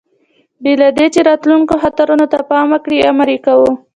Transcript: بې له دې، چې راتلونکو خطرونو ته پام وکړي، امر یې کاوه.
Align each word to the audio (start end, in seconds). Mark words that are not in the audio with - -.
بې 0.63 0.73
له 0.81 0.89
دې، 0.97 1.05
چې 1.13 1.19
راتلونکو 1.29 1.73
خطرونو 1.83 2.25
ته 2.31 2.39
پام 2.49 2.67
وکړي، 2.71 2.97
امر 3.09 3.27
یې 3.33 3.39
کاوه. 3.45 3.71